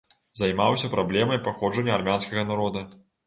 Займаўся 0.39 0.89
праблемай 0.93 1.41
паходжання 1.47 1.93
армянскага 1.99 2.47
народа. 2.53 2.81